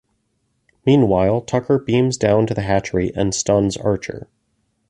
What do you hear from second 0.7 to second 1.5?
Meanwhile,